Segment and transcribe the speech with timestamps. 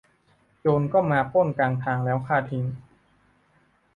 [0.61, 2.65] โจรก็มาปล้นกลางทางแล้วฆ่าทั้ง